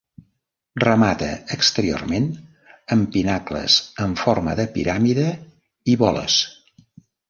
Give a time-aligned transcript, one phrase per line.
[0.83, 1.27] Remata
[1.57, 2.27] exteriorment
[2.97, 5.31] amb pinacles en forma de piràmide
[5.97, 6.45] i boles.